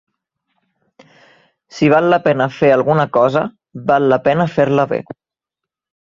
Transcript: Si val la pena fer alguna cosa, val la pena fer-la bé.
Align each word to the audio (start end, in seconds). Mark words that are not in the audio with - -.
Si 1.75 1.89
val 1.93 2.07
la 2.13 2.17
pena 2.27 2.47
fer 2.59 2.71
alguna 2.75 3.05
cosa, 3.17 3.43
val 3.91 4.07
la 4.13 4.19
pena 4.29 4.47
fer-la 4.55 4.87
bé. 4.95 4.99